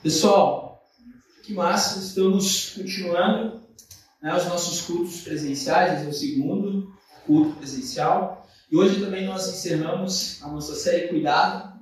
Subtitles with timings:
[0.00, 0.88] Pessoal,
[1.42, 3.60] que massa, estamos continuando
[4.22, 6.92] né, os nossos cultos presenciais, esse é o segundo
[7.26, 8.48] culto presencial.
[8.70, 11.80] E hoje também nós encerramos a nossa série Cuidado.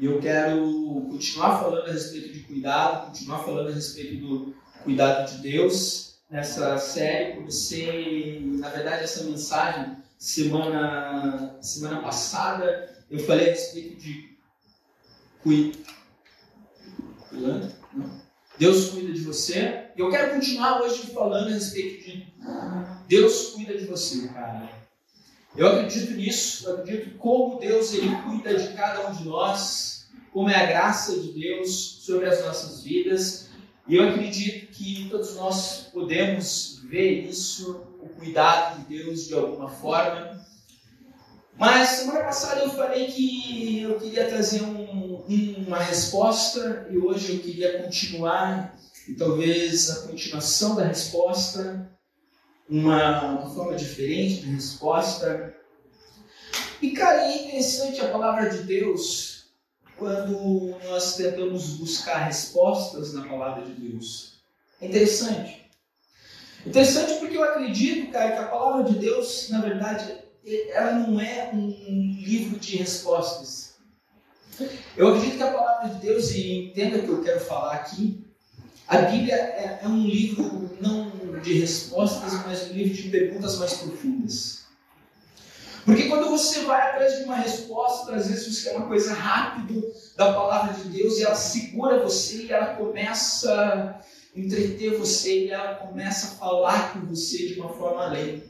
[0.00, 5.30] E eu quero continuar falando a respeito de cuidado, continuar falando a respeito do cuidado
[5.30, 6.18] de Deus.
[6.28, 12.96] Nessa série, comecei, na verdade, essa mensagem semana, semana passada.
[13.08, 14.36] Eu falei a respeito de
[18.58, 19.86] Deus cuida de você.
[19.96, 22.26] E eu quero continuar hoje falando a respeito de
[23.08, 24.68] Deus cuida de você, cara.
[25.56, 30.50] Eu acredito nisso, eu acredito como Deus ele cuida de cada um de nós, como
[30.50, 33.48] é a graça de Deus sobre as nossas vidas.
[33.88, 39.68] E eu acredito que todos nós podemos ver isso, o cuidado de Deus de alguma
[39.68, 40.38] forma.
[41.58, 44.77] Mas semana passada eu falei que eu queria trazer um,
[45.68, 48.74] uma resposta e hoje eu queria continuar
[49.06, 51.90] e talvez a continuação da resposta,
[52.68, 55.54] uma, uma forma diferente de resposta.
[56.80, 59.50] E cara, é interessante a palavra de Deus
[59.98, 64.40] quando nós tentamos buscar respostas na palavra de Deus.
[64.80, 65.68] É interessante.
[66.64, 70.16] Interessante porque eu acredito, cara, que a palavra de Deus, na verdade,
[70.70, 73.67] ela não é um livro de respostas.
[74.96, 78.24] Eu acredito que a palavra de Deus, e entenda o que eu quero falar aqui,
[78.86, 81.10] a Bíblia é, é um livro não
[81.42, 84.58] de respostas, mas um livro de perguntas mais profundas.
[85.84, 89.80] Porque quando você vai atrás de uma resposta, às vezes você quer uma coisa rápida
[90.16, 95.50] da palavra de Deus e ela segura você e ela começa a entreter você e
[95.50, 98.42] ela começa a falar com você de uma forma além.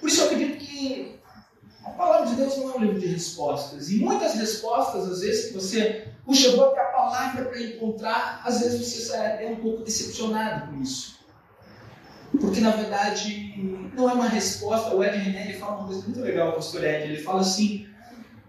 [0.00, 1.17] Por isso eu acredito que
[1.88, 3.90] a palavra de Deus não é um livro de respostas.
[3.90, 8.60] E muitas respostas, às vezes, que você puxa, vou até a palavra para encontrar, às
[8.60, 11.18] vezes você até um pouco decepcionado com isso.
[12.38, 13.54] Porque, na verdade,
[13.94, 14.94] não é uma resposta.
[14.94, 17.04] O Ed René fala uma coisa muito legal, o pastor Ed.
[17.04, 17.88] Ele fala assim: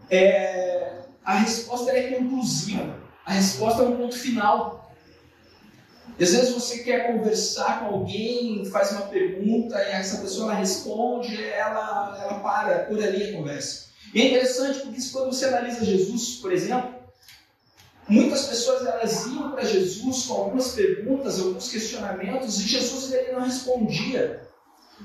[0.09, 3.00] é, a resposta é conclusiva.
[3.25, 4.78] A resposta é um ponto final.
[6.18, 10.59] E às vezes você quer conversar com alguém, faz uma pergunta e essa pessoa ela
[10.59, 13.90] responde, ela, ela para por ali a conversa.
[14.14, 16.96] E é interessante porque quando você analisa Jesus, por exemplo,
[18.08, 23.42] muitas pessoas elas iam para Jesus com algumas perguntas, alguns questionamentos e Jesus ele não
[23.42, 24.48] respondia.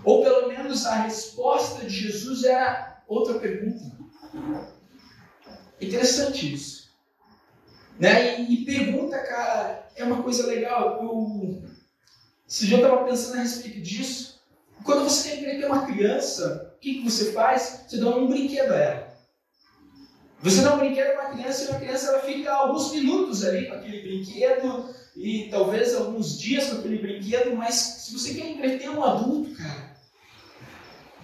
[0.02, 3.94] Ou pelo menos a resposta de Jesus era outra pergunta.
[5.80, 6.84] Interessante isso.
[7.98, 8.40] Né?
[8.40, 11.02] E, e, pergunta, cara, é uma coisa legal.
[11.02, 11.62] Eu,
[12.48, 14.40] dia eu estava pensando a respeito disso.
[14.82, 17.84] Quando você quer querer ter uma criança, o que, que você faz?
[17.88, 19.14] Você dá um brinquedo a ela.
[20.40, 23.66] Você dá um brinquedo para uma criança e a criança ela fica alguns minutos ali
[23.66, 28.90] com aquele brinquedo e talvez alguns dias com aquele brinquedo, mas se você quer entreter
[28.90, 29.96] um adulto, cara,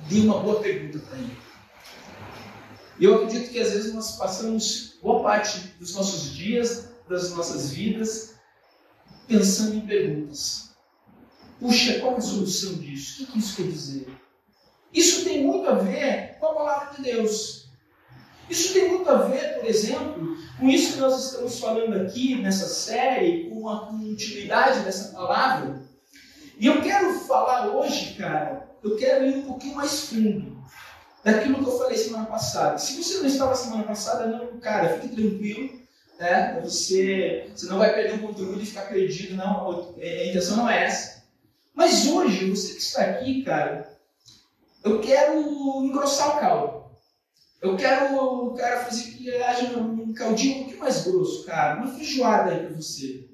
[0.08, 1.36] dê uma boa pergunta para ele.
[2.98, 8.36] Eu acredito que às vezes nós passamos boa parte dos nossos dias, das nossas vidas,
[9.30, 10.70] pensando em perguntas.
[11.60, 13.22] Puxa, qual a solução disso?
[13.22, 14.08] O que isso quer dizer?
[14.92, 17.68] Isso tem muito a ver com a palavra de Deus.
[18.48, 22.66] Isso tem muito a ver, por exemplo, com isso que nós estamos falando aqui nessa
[22.66, 25.80] série, com a continuidade dessa palavra.
[26.58, 30.60] E eu quero falar hoje, cara, eu quero ir um pouquinho mais fundo
[31.22, 32.78] daquilo que eu falei semana passada.
[32.78, 35.79] Se você não estava semana passada, não, cara, fique tranquilo.
[36.20, 36.60] Né?
[36.62, 39.94] Você, você não vai perder o conteúdo e ficar perdido, não.
[39.96, 41.24] A intenção não é essa.
[41.74, 43.90] Mas hoje, você que está aqui, cara,
[44.84, 45.40] eu quero
[45.82, 46.90] engrossar o caldo.
[47.62, 51.78] Eu quero, cara, fazer que haja um caldinho um pouquinho mais grosso, cara.
[51.78, 53.26] Uma feijoada aí para você.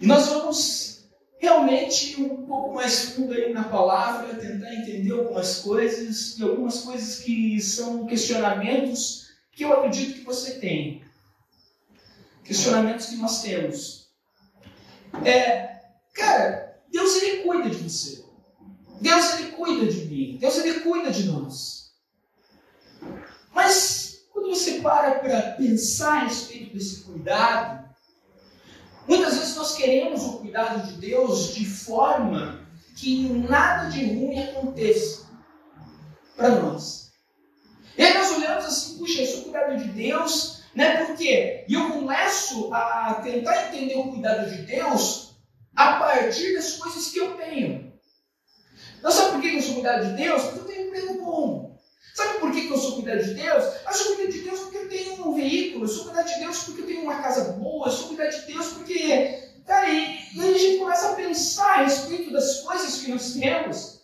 [0.00, 1.08] E nós vamos
[1.38, 7.18] realmente um pouco mais fundo aí na palavra, tentar entender algumas coisas e algumas coisas
[7.18, 11.03] que são questionamentos que eu acredito que você tem.
[12.44, 14.08] Questionamentos que nós temos.
[15.24, 15.80] É,
[16.12, 18.24] cara, Deus ele cuida de você.
[19.00, 20.36] Deus ele cuida de mim.
[20.38, 21.92] Deus ele cuida de nós.
[23.52, 27.84] Mas quando você para para pensar a respeito desse cuidado,
[29.06, 32.66] Muitas vezes nós queremos o cuidado de Deus de forma
[32.96, 35.26] que nada de ruim aconteça
[36.36, 37.12] para nós.
[37.96, 41.04] E aí nós olhamos assim, puxa, eu sou cuidado de Deus, né?
[41.04, 45.36] Porque eu começo a tentar entender o cuidado de Deus
[45.74, 47.92] a partir das coisas que eu tenho.
[48.98, 50.42] Então, sabe por que eu sou cuidado de Deus?
[50.42, 51.78] Porque eu tenho um emprego bom.
[52.14, 53.64] Sabe por que eu sou cuidado de Deus?
[53.86, 56.58] Eu sou cuidado de Deus porque eu tenho um veículo, eu sou cuidado de Deus
[56.62, 59.44] porque eu tenho uma casa boa, eu sou cuidado de Deus porque.
[59.66, 63.32] Cara, e, e aí a gente começa a pensar a respeito das coisas que nós
[63.32, 64.00] temos.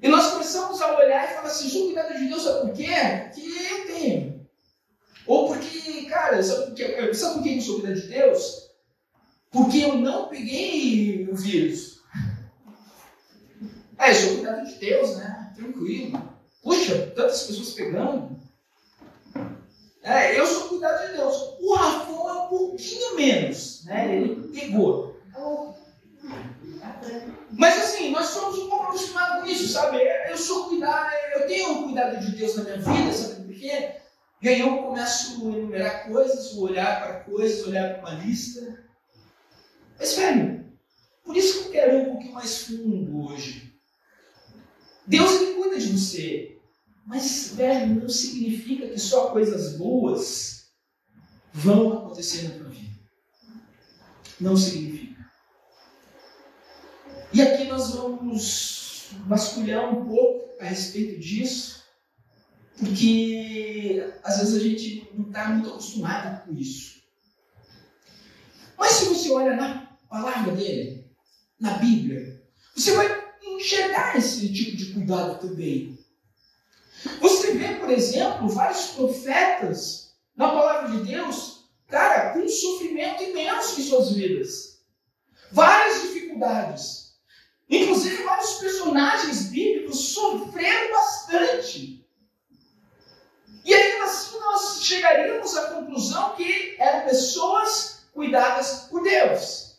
[0.00, 2.86] E nós começamos a olhar e falar assim: sou cuidado de Deus, sabe por quê?
[3.34, 4.27] Porque eu tenho
[6.72, 8.70] que eu sou cuidado de Deus?
[9.50, 12.00] Porque eu não peguei o vírus.
[13.98, 15.52] É, eu sou cuidado de Deus, né?
[15.56, 16.22] Tranquilo.
[16.62, 18.38] Puxa, tantas pessoas pegando.
[20.02, 21.56] É, eu sou cuidado de Deus.
[21.60, 24.16] O Rafão é um pouquinho menos, né?
[24.16, 25.16] Ele pegou.
[27.50, 29.98] Mas assim, nós somos um pouco acostumados com isso, sabe?
[30.28, 33.96] Eu sou cuidado, eu tenho o cuidado de Deus na minha vida, sabe por quê?
[34.40, 38.84] E aí eu começo a enumerar coisas, olhar para coisas, olhar para uma lista.
[39.98, 40.72] Mas, velho,
[41.24, 43.74] por isso que eu quero ir um pouquinho mais fundo hoje.
[45.06, 46.60] Deus ele cuida de você.
[47.04, 50.70] Mas, velho, não significa que só coisas boas
[51.52, 52.98] vão acontecer na tua vida.
[54.40, 55.26] Não significa.
[57.32, 61.77] E aqui nós vamos vasculhar um pouco a respeito disso,
[62.78, 67.02] porque às vezes a gente não está muito acostumado com isso.
[68.78, 71.04] Mas se você olha na palavra dele,
[71.58, 72.40] na Bíblia,
[72.74, 75.98] você vai enxergar esse tipo de cuidado também.
[77.20, 83.80] Você vê, por exemplo, vários profetas na palavra de Deus, cara, com um sofrimento imenso
[83.80, 84.78] em suas vidas.
[85.50, 87.14] Várias dificuldades.
[87.68, 91.97] Inclusive, vários personagens bíblicos sofreram bastante.
[93.64, 99.76] E aí, assim, nós chegaríamos à conclusão que eram pessoas cuidadas por Deus.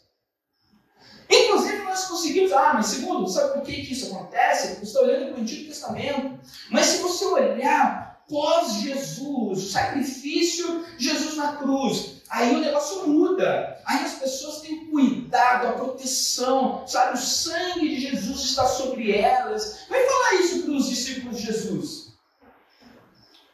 [1.30, 2.52] Inclusive, nós conseguimos.
[2.52, 4.76] Ah, mas segundo, sabe por que, que isso acontece?
[4.76, 6.40] Você está olhando para o Antigo Testamento.
[6.70, 13.82] Mas se você olhar pós-Jesus, o sacrifício de Jesus na cruz, Aí o negócio muda.
[13.86, 17.18] Aí as pessoas têm cuidado, a proteção, sabe?
[17.18, 19.80] O sangue de Jesus está sobre elas.
[19.90, 22.09] Vai falar isso para os discípulos de Jesus.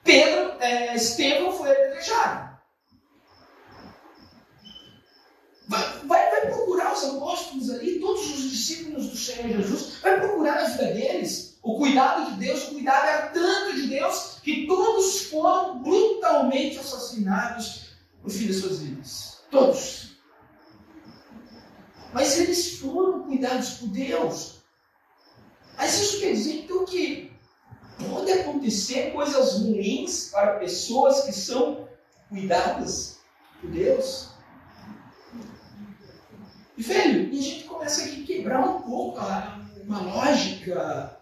[0.05, 2.55] Pedro, é, Estevão foi apedrejado.
[5.67, 10.61] Vai, vai, vai, procurar os apóstolos ali, todos os discípulos do Senhor Jesus, vai procurar
[10.61, 15.23] na vida deles o cuidado de Deus, o cuidado era tanto de Deus que todos
[15.23, 19.39] foram brutalmente assassinados no fim das suas vidas.
[19.49, 20.17] Todos.
[22.13, 24.59] Mas eles foram cuidados por Deus.
[25.75, 27.34] Mas isso quer dizer então que
[28.25, 31.87] pode acontecer coisas ruins para pessoas que são
[32.27, 33.19] cuidadas
[33.61, 34.29] por Deus?
[36.75, 41.19] E velho, e a gente começa aqui a quebrar um pouco a, uma lógica,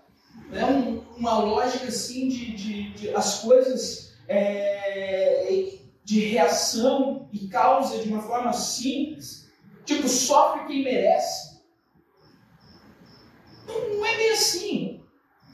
[0.49, 0.65] né?
[0.65, 8.07] Um, uma lógica assim de, de, de as coisas é, de reação e causa de
[8.07, 9.51] uma forma simples.
[9.85, 11.61] Tipo, sofre quem merece.
[13.67, 15.03] Não, não é bem assim.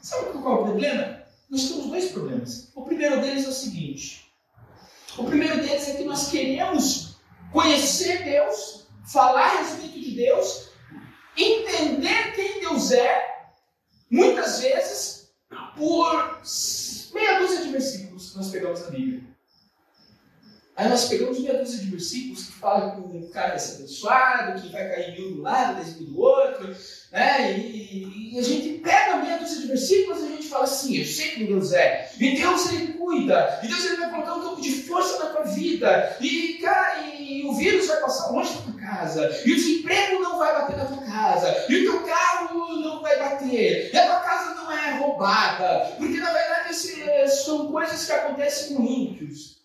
[0.02, 1.19] Sabe qual é o problema?
[1.50, 2.72] Nós temos dois problemas.
[2.76, 4.32] O primeiro deles é o seguinte:
[5.18, 7.16] o primeiro deles é que nós queremos
[7.52, 10.70] conhecer Deus, falar a respeito de Deus,
[11.36, 13.48] entender quem Deus é,
[14.10, 15.32] muitas vezes
[15.76, 16.42] por
[17.14, 19.29] meia dúzia de versículos que nós pegamos na Bíblia.
[20.80, 24.62] Aí nós pegamos meia dúzia de versículos que falam que o cara vai ser abençoado,
[24.62, 26.74] que vai cair mil do lado, dez mil do outro,
[27.12, 27.60] né?
[27.60, 31.06] E, e, a gente pega meia dúzia de versículos e a gente fala assim, eu
[31.06, 32.10] sei quem Deus é.
[32.18, 33.60] E Deus, Ele cuida.
[33.62, 36.16] E Deus, Ele vai colocar um campo de força na tua vida.
[36.22, 39.42] E, cara, e, e o vírus vai passar longe da tua casa.
[39.46, 41.66] E o desemprego não vai bater na tua casa.
[41.68, 43.94] E o teu carro não vai bater.
[43.94, 45.94] E a tua casa não é roubada.
[45.98, 46.74] Porque, na verdade,
[47.28, 49.59] são coisas que acontecem com ímpios.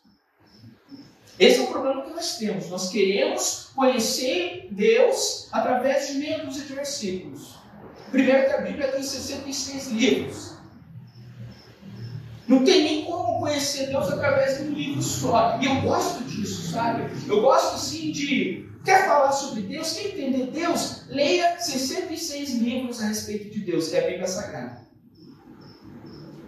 [1.38, 2.69] Esse é o problema que nós temos.
[2.69, 7.55] Nós queremos conhecer Deus através de meia dúzia de versículos.
[8.11, 10.55] Primeiro que a Bíblia tem 66 livros.
[12.47, 15.59] Não tem nem como conhecer Deus através de um livro só.
[15.61, 17.11] E eu gosto disso, sabe?
[17.26, 18.69] Eu gosto sim de.
[18.85, 19.93] Quer falar sobre Deus?
[19.95, 21.07] Quer entender Deus?
[21.09, 24.85] Leia 66 livros a respeito de Deus, que é a Bíblia Sagrada.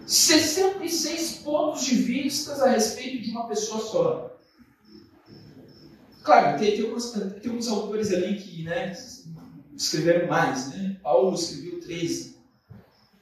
[0.05, 4.26] 66 pontos de vista a respeito de uma pessoa só.
[6.27, 8.91] Claro, tem, tem, tem alguns autores ali que né,
[9.77, 10.97] escreveram mais, né?
[11.01, 12.37] Paulo escreveu 13.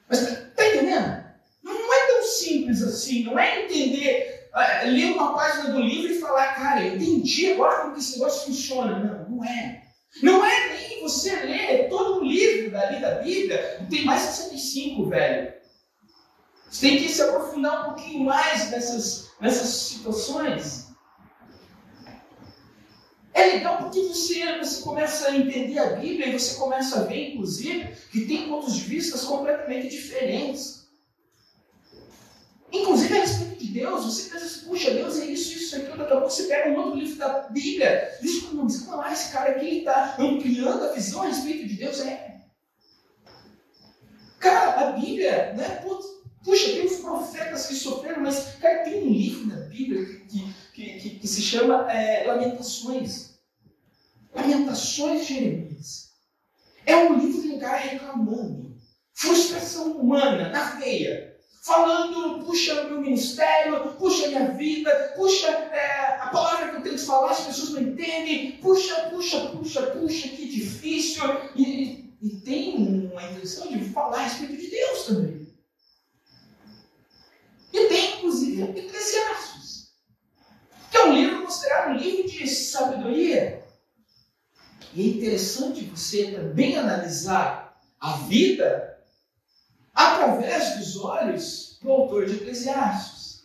[0.08, 1.24] Mas tá entendendo?
[1.62, 6.18] Não é tão simples assim, não é entender, é, ler uma página do livro e
[6.18, 8.98] falar, cara, eu entendi agora como que esse negócio funciona.
[8.98, 9.82] Não, não é.
[10.20, 15.08] Não é nem você ler todo um livro dali da Bíblia, tem mais de 65,
[15.10, 15.54] velho.
[16.68, 20.85] Você tem que se aprofundar um pouquinho mais nessas, nessas situações.
[23.36, 27.34] É legal porque você, você começa a entender a Bíblia e você começa a ver,
[27.34, 30.86] inclusive, que tem pontos de vista completamente diferentes.
[32.72, 36.12] Inclusive a respeito de Deus, você pensa assim, puxa, Deus é isso, isso, aquilo, daqui
[36.14, 39.50] a pouco você pega um outro livro da Bíblia, diz, não, calma lá, esse cara
[39.50, 42.40] aqui está ampliando a visão a respeito de Deus, é.
[44.40, 45.84] Cara, a Bíblia, né,
[46.42, 50.25] puxa, tem os profetas que sofreram, mas, cara, tem um livro na Bíblia que,
[50.76, 53.38] que, que, que se chama é, Lamentações.
[54.34, 56.10] Lamentações de Jeremias.
[56.84, 58.76] É um livro de um cara reclamando.
[59.14, 66.68] Frustração humana, na veia falando, puxa meu ministério, puxa minha vida, puxa é, a palavra
[66.68, 71.24] que eu tenho que falar, as pessoas não entendem, puxa, puxa, puxa, puxa, que difícil.
[71.56, 72.76] E, e tem
[73.10, 75.48] uma intenção de falar a respeito de Deus também.
[77.72, 79.65] E tem, inclusive, Eclesiastes,
[80.90, 83.62] que é um livro considerado um livro de sabedoria.
[84.94, 88.98] E é interessante você também analisar a vida
[89.94, 93.44] através dos olhos do autor de Eclesiastes.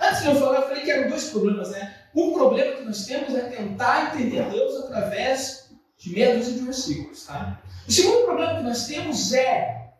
[0.00, 1.94] Antes de eu falar, eu falei que eram dois problemas, né?
[2.14, 7.26] Um problema que nós temos é tentar entender Deus através de meia dúzia de versículos,
[7.26, 7.60] tá?
[7.86, 9.92] O segundo problema que nós temos é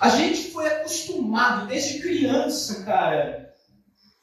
[0.00, 3.54] a gente foi acostumado desde criança, cara,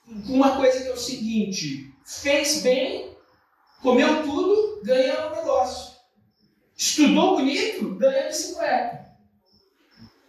[0.08, 3.16] uma coisa que é o seguinte: fez bem,
[3.82, 5.94] comeu tudo, ganha um negócio.
[6.76, 9.04] Estudou bonito, ganha bicicleta.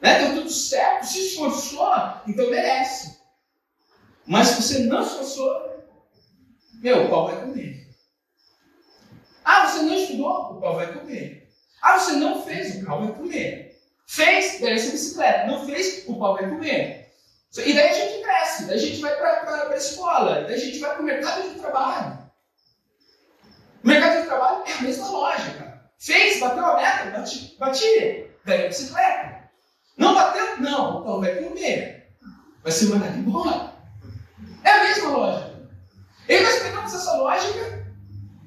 [0.01, 0.19] Né?
[0.19, 1.93] Deu tudo certo, se esforçou,
[2.27, 3.19] então merece.
[4.27, 5.75] Mas se você não esforçou,
[6.75, 7.89] meu, o pau vai comer.
[9.45, 10.57] Ah, você não estudou?
[10.57, 11.49] O pau vai comer.
[11.83, 12.77] Ah, você não fez?
[12.77, 13.79] O pau vai comer.
[14.07, 14.61] Fez?
[14.61, 15.47] Merece a bicicleta.
[15.47, 16.05] Não fez?
[16.07, 17.04] O pau vai comer.
[17.57, 20.79] E daí a gente cresce, daí a gente vai para a escola, daí a gente
[20.79, 22.19] vai para o mercado de trabalho.
[23.83, 25.91] O mercado de trabalho é a mesma lógica.
[25.99, 29.51] Fez, bateu a meta, bati, bati ganhei a bicicleta.
[29.97, 30.61] Não bateu?
[30.61, 31.01] Não.
[31.01, 32.15] Então vai comer.
[32.63, 33.73] Vai ser mandado embora.
[34.63, 35.55] É a mesma lógica.
[36.29, 37.87] E nós pegamos essa lógica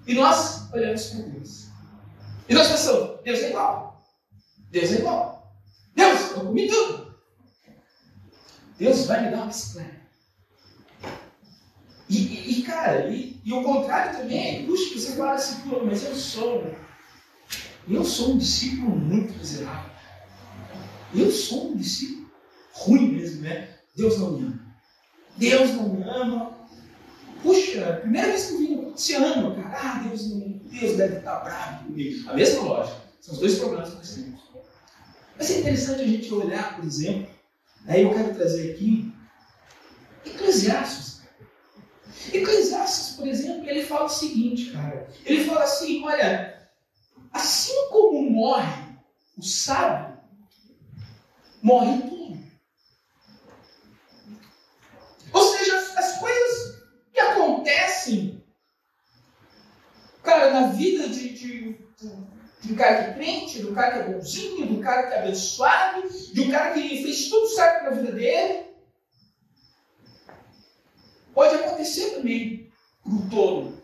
[0.05, 1.67] e nós olhamos para Deus.
[2.49, 4.03] E nós pensamos, Deus é igual.
[4.69, 5.53] Deus é igual.
[5.95, 7.06] Deus, eu comi tudo.
[8.77, 9.97] Deus vai me dar uma bicicleta.
[12.09, 16.05] E, e, e cara, e, e, o contrário também, puxa, você fala assim, pô, mas
[16.05, 16.65] eu sou,
[17.89, 19.91] eu sou um discípulo muito miserável.
[21.13, 22.29] Eu sou um discípulo
[22.71, 23.75] ruim mesmo, né?
[23.95, 24.59] Deus não me ama.
[25.35, 26.57] Deus não me ama.
[27.41, 31.39] Puxa, primeira vez que eu vi no oceano, cara, ah, Deus, não, Deus deve estar
[31.39, 32.29] bravo comigo.
[32.29, 33.01] A mesma lógica.
[33.21, 34.41] São os dois problemas que nós temos.
[35.37, 37.36] Mas é interessante a gente olhar, por exemplo,
[37.87, 39.13] aí eu quero trazer aqui
[40.25, 41.21] Eclesiastes.
[42.33, 45.09] Eclesiastes, por exemplo, ele fala o seguinte, cara.
[45.25, 46.69] Ele fala assim, olha,
[47.31, 48.97] assim como morre
[49.37, 50.17] o sábio,
[51.61, 52.37] morre tudo.
[55.31, 58.43] Ou seja, as coisas que acontecem,
[60.23, 64.13] cara, na vida de, de, de um cara que é crente, do cara que é
[64.13, 68.11] bonzinho, do cara que é abençoado, de um cara que fez tudo certo na vida
[68.11, 68.65] dele,
[71.33, 72.71] pode acontecer também
[73.05, 73.77] no todo.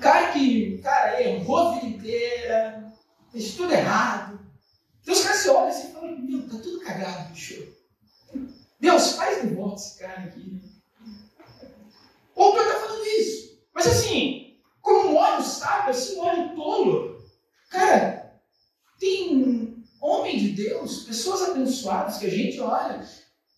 [0.00, 2.92] Cara que, cara, errou a vida inteira,
[3.32, 4.36] fez tudo errado,
[5.06, 7.72] Deus caras se olham assim e falam, meu, tá tudo cagado, bicho.
[8.80, 10.60] Deus, faz de volta esse cara aqui.
[12.34, 13.58] Ou tu está falando isso.
[13.72, 17.15] Mas assim, como morre o sábio, assim morre o tolo.
[17.76, 18.40] Cara,
[18.98, 23.06] tem homem de Deus, pessoas abençoadas que a gente olha,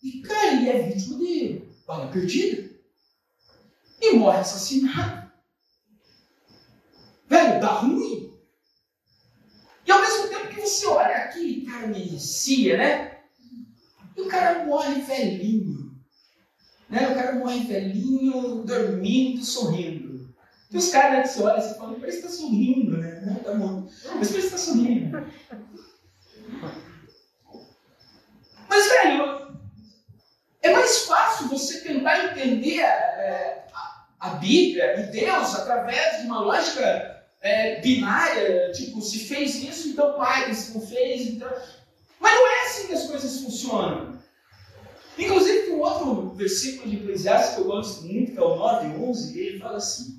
[0.03, 2.69] e cara, ele é vítima de bala perdida.
[4.01, 5.31] E morre assassinado.
[7.29, 8.37] Velho, dá ruim.
[9.87, 13.21] E ao mesmo tempo que você olha aquele cara merecia, né?
[14.17, 15.97] E o cara morre velhinho.
[16.89, 17.07] Né?
[17.09, 20.08] O cara morre velhinho, dormindo, sorrindo.
[20.71, 23.23] E os caras né, que você olha e falam, parece que está sorrindo, né?
[23.25, 23.89] Não, tá bom.
[24.15, 25.27] Mas parece que está sorrindo.
[28.69, 29.57] Mas, velho,
[30.61, 36.41] é mais fácil você tentar entender é, a, a Bíblia e Deus através de uma
[36.41, 41.49] lógica é, binária, tipo, se fez isso, então pague, se não fez, então.
[42.19, 44.19] Mas não é assim que as coisas funcionam.
[45.17, 48.87] Inclusive, tem um outro versículo de Eclesiastes que eu gosto muito, que é o 9,
[49.03, 50.18] 11, e ele fala assim: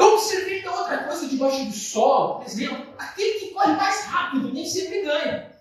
[0.00, 4.04] Eu observei que é outra coisa debaixo do sol, por exemplo, aquele que corre mais
[4.06, 5.52] rápido nem sempre ganha.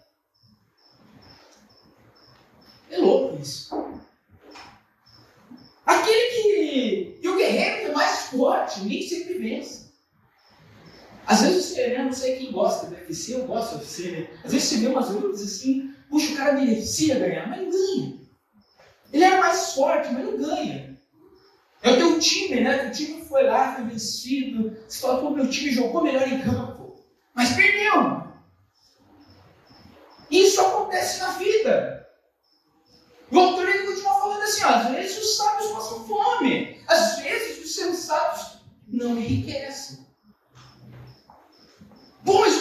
[2.90, 4.00] É louco isso.
[5.86, 7.20] Aquele que.
[7.22, 9.90] E o guerreiro que é mais forte nem sempre vence.
[11.28, 14.30] Às vezes você, né, não sei quem gosta do UFC, eu gosto do UFC, né?
[14.46, 18.20] Às vezes você vê umas lutas assim, puxa, o cara merecia ganhar, mas não ganha.
[19.12, 20.89] Ele era mais forte, mas não ganha.
[21.82, 22.88] É o teu time, né?
[22.88, 24.78] O time foi lá, foi vencido.
[24.88, 27.00] Você fala, pô, meu time jogou melhor em campo.
[27.34, 28.24] Mas perdeu.
[30.30, 32.08] Isso acontece na vida.
[33.32, 37.76] O autor ele continua falando assim: às vezes os sábios passam fome, às vezes os
[37.76, 40.00] sensatos não enriquecem.
[42.26, 42.59] O cara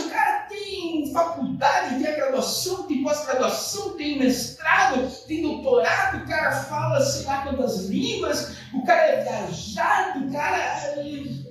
[0.68, 7.42] tem faculdade, tem graduação, tem pós-graduação, tem mestrado, tem doutorado, o cara fala sei lá
[7.42, 10.94] quantas línguas, o cara é viajado, o cara.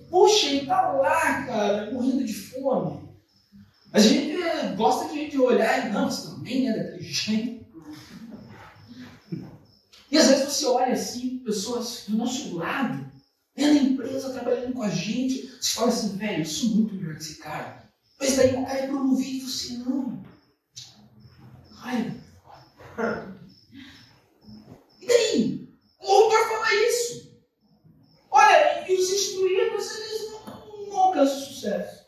[0.10, 3.10] Puxa, ele tá lá, cara, morrendo de fome.
[3.92, 4.38] A gente
[4.76, 7.66] gosta de olhar e, não, você também é daquele jeito.
[10.10, 13.12] E às vezes você olha assim, pessoas do nosso lado,
[13.54, 17.16] vendo a empresa trabalhando com a gente, você fala assim, velho, eu sou muito melhor
[17.16, 17.87] que esse cara.
[18.20, 20.24] Mas daí o cara promovido e você não.
[21.84, 22.20] Ai.
[25.00, 25.70] E daí?
[26.02, 27.38] O autor fala isso.
[28.32, 32.06] Olha, e os instruídos, eles não, não alcançam sucesso.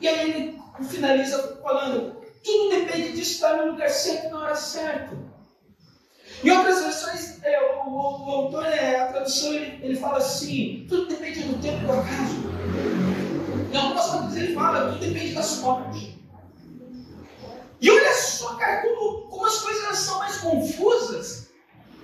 [0.00, 5.16] E aí ele finaliza falando: tudo depende de estar no lugar certo na hora certa.
[6.42, 10.86] Em outras versões, é, o, o, o, autor, é, a tradução, ele, ele fala assim:
[10.88, 13.29] tudo depende do tempo e do acaso.
[13.72, 16.18] Em algumas coisas ele fala: tudo depende da sorte.
[17.80, 21.48] E olha só, cara, como, como as coisas são mais confusas.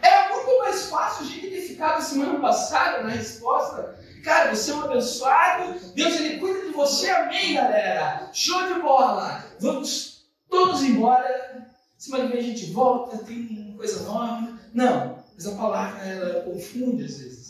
[0.00, 4.82] Era muito mais fácil gente ter ficado semana passada na resposta Cara, você é um
[4.82, 8.28] abençoado, Deus ele cuida de você, amém, galera.
[8.32, 9.44] Show de bola.
[9.60, 11.64] Vamos todos embora.
[11.96, 14.58] Semana que vem a gente volta, tem coisa nova.
[14.74, 17.45] Não, mas a palavra ela confunde às vezes.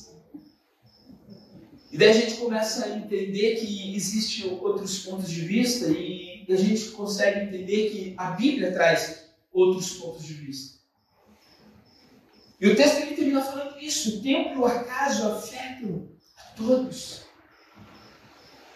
[1.96, 6.54] E daí a gente começa a entender que existem outros pontos de vista e a
[6.54, 10.78] gente consegue entender que a Bíblia traz outros pontos de vista.
[12.60, 16.06] E o texto ele termina falando isso: o tempo e o acaso afetam
[16.54, 17.22] todos.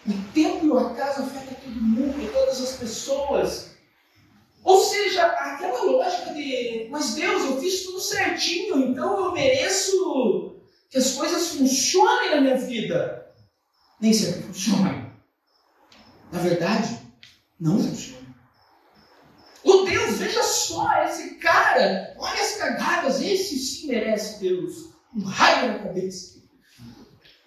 [0.09, 3.73] O tempo e o acaso afeta todo mundo, todas as pessoas.
[4.64, 10.57] Ou seja, aquela lógica de, mas Deus, eu fiz tudo certinho, então eu mereço
[10.88, 13.19] que as coisas funcionem na minha vida.
[14.01, 15.13] Nem sempre funciona.
[16.33, 16.99] Na verdade,
[17.59, 18.21] não funciona.
[19.63, 24.91] O Deus, veja só, esse cara, olha as cagadas, esse sim merece Deus.
[25.15, 26.41] Um raio na cabeça.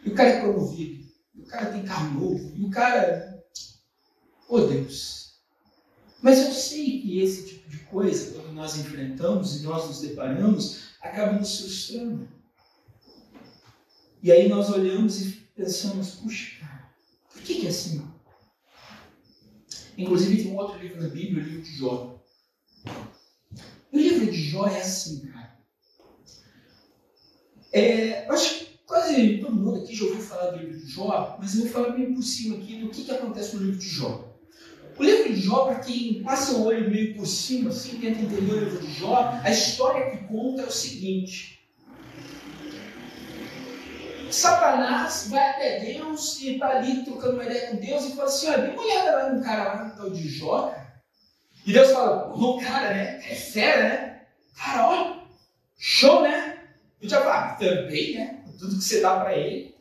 [0.05, 1.03] E o cara é promovido.
[1.33, 2.51] E o cara tem carro novo.
[2.55, 3.43] E o cara.
[4.47, 5.23] Oh Deus.
[6.21, 10.83] Mas eu sei que esse tipo de coisa, quando nós enfrentamos e nós nos deparamos,
[11.01, 12.27] acaba nos frustrando.
[14.21, 16.93] E aí nós olhamos e pensamos, puxa, cara,
[17.31, 18.07] por que, é assim?
[19.97, 22.23] Inclusive tem um outro livro na Bíblia, o livro de Jó.
[23.91, 25.57] O livro de Jó é assim, cara.
[27.71, 31.55] É, acho que Quase todo mundo aqui já ouviu falar do livro de Jó, mas
[31.55, 34.37] eu vou falar bem por cima aqui do que, que acontece no livro de Jó.
[34.99, 38.51] O livro de Jó, para quem passa o olho meio por cima, assim, tenta entender
[38.51, 41.62] o livro de Jó, a história que conta é o seguinte.
[44.33, 48.49] Satanás vai até Deus e está ali trocando uma ideia com Deus e fala assim,
[48.49, 50.75] olha, dê uma olhada lá no cara lá no tal de Jó.
[51.65, 53.21] E Deus fala, o cara, né?
[53.29, 54.21] É fera, né?
[54.57, 55.19] Cara, olha,
[55.77, 56.59] show, né?
[57.01, 58.43] E o diabo fala, também, né?
[58.63, 59.75] tudo que você dá para ele.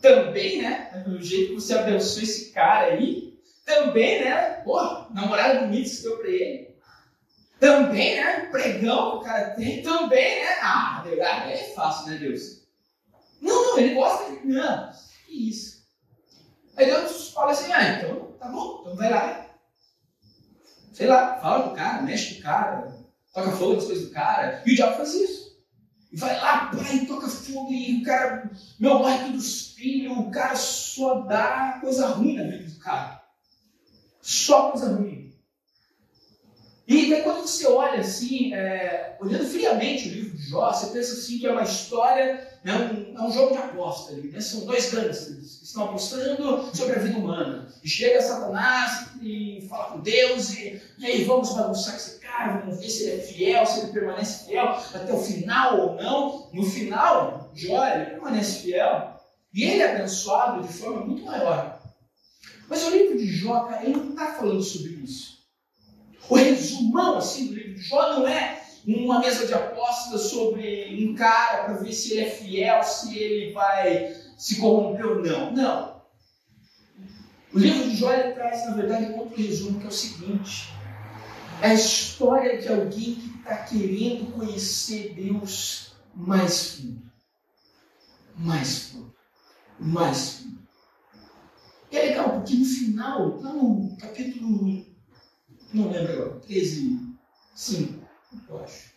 [0.00, 1.04] Também, né?
[1.06, 3.38] O jeito que você abençoa esse cara aí.
[3.64, 4.62] Também, né?
[4.64, 4.80] Pô,
[5.12, 6.76] namorada bonita que você deu para ele.
[7.58, 8.46] Também, né?
[8.50, 9.82] Pregão que o cara tem.
[9.82, 10.50] Também, né?
[10.60, 11.04] Ah,
[11.48, 12.55] é fácil, né, Deus?
[13.40, 14.46] Não, não, ele gosta de.
[14.46, 14.90] Não,
[15.26, 15.86] que isso.
[16.76, 19.46] Aí Deus fala assim: ah, então tá bom, então vai lá.
[20.92, 22.96] Sei lá, fala com o cara, mexe com o cara,
[23.34, 24.62] toca fogo nas coisas do cara.
[24.64, 25.46] E o diabo faz isso
[26.16, 31.20] vai lá, pai, toca fogo e o cara, meu pai, tudo espinho, o cara só
[31.20, 33.22] dá coisa ruim na vida do cara.
[34.22, 35.34] Só coisa ruim.
[36.88, 41.14] E daí quando você olha assim, é, olhando friamente o livro de Jó, você pensa
[41.14, 42.74] assim que é uma história, né,
[43.14, 44.40] um, é um jogo de aposta ali, né?
[44.40, 47.72] São dois gangsters que estão apostando sobre a vida humana.
[47.84, 52.80] E chega Satanás e fala com Deus, e, e aí vamos bagunçar esse cara, vamos
[52.80, 56.50] ver se ele é fiel, se ele permanece fiel até o final ou não.
[56.52, 59.14] No final, Jó ele permanece fiel.
[59.54, 61.80] E ele é abençoado de forma muito maior.
[62.68, 65.36] Mas o livro de Jó, ele não está falando sobre isso.
[66.28, 68.55] O resumão assim, do livro de Jó não é
[68.86, 73.52] uma mesa de apostas sobre um cara para ver se ele é fiel, se ele
[73.52, 75.52] vai se corromper ou não.
[75.52, 75.96] Não.
[77.52, 80.68] O livro de Jó traz, na verdade, um outro resumo que é o seguinte:
[81.62, 87.02] É a história de alguém que está querendo conhecer Deus mais fundo.
[88.36, 89.14] Mais fundo.
[89.80, 90.58] Mais fundo.
[91.90, 94.84] E é legal, porque no final, lá no capítulo.
[95.72, 97.00] Não lembro agora, 13,
[97.54, 97.95] 5,
[98.48, 98.94] eu acho.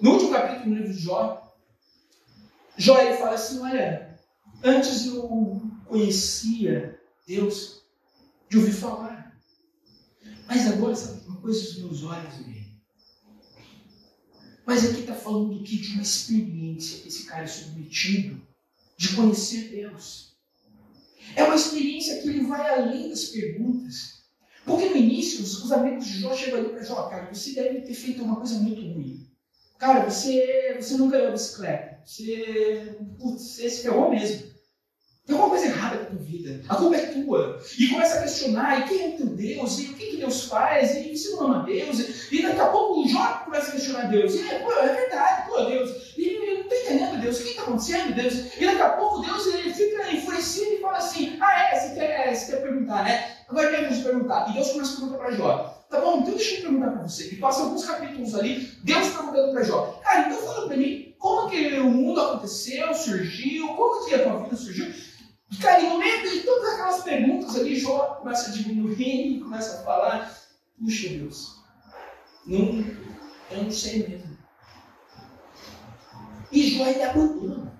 [0.00, 1.54] No último capítulo do livro de Jó,
[2.76, 4.18] Jó ele fala assim: olha,
[4.62, 7.82] antes eu conhecia Deus
[8.48, 9.38] de ouvir falar.
[10.46, 12.70] Mas agora, sabe uma coisa, os meus olhos veem.
[14.66, 15.76] Mas aqui está falando do que?
[15.76, 18.40] De uma experiência que esse cara é submetido
[18.96, 20.36] de conhecer Deus.
[21.36, 24.19] É uma experiência que ele vai além das perguntas.
[24.64, 27.80] Porque no início, os, os amigos de Jó chegam ali para Jó, cara, você deve
[27.80, 29.26] ter feito uma coisa muito ruim.
[29.78, 32.00] Cara, você, você não ganhou a bicicleta.
[32.04, 34.50] Você, putz, você se ferrou mesmo.
[35.26, 36.60] Tem alguma coisa errada com a tua vida.
[36.68, 37.62] A culpa é tua.
[37.78, 39.78] E começa a questionar, e quem é o teu Deus?
[39.78, 40.96] E o que, que Deus faz?
[40.96, 42.30] E você não ama Deus?
[42.32, 44.34] E daqui a pouco o Jó começa a questionar Deus.
[44.34, 46.14] E, pô, é verdade, pô, Deus.
[46.18, 46.39] E
[46.74, 47.38] entendendo Deus.
[47.38, 48.34] O que está acontecendo, Deus?
[48.56, 52.34] E daqui a pouco Deus ele fica enfurecido e fala assim, ah, é, você quer,
[52.34, 53.36] você quer perguntar, né?
[53.48, 54.50] Agora a gente perguntar.
[54.50, 55.80] E Deus começa a perguntar para Jó.
[55.90, 57.30] Tá bom, então deixa eu perguntar para você.
[57.30, 60.00] E passa alguns capítulos ali, Deus perguntando para Jó.
[60.04, 64.42] Cara, então fala para mim, como que o mundo aconteceu, surgiu, como que a tua
[64.44, 64.94] vida surgiu?
[65.60, 69.80] Cara, e no meio de todas aquelas perguntas ali, Jó começa a diminuir e começa
[69.80, 70.32] a falar:
[70.78, 71.56] Puxa, Deus,
[72.46, 72.84] não,
[73.50, 74.29] eu não sei mesmo.
[76.52, 77.72] E Jó ele abandona,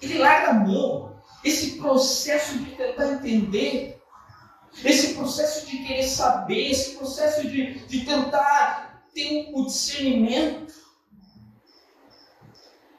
[0.00, 1.16] ele larga a mão.
[1.44, 4.00] Esse processo de tentar entender,
[4.84, 10.74] esse processo de querer saber, esse processo de, de tentar ter um, um discernimento.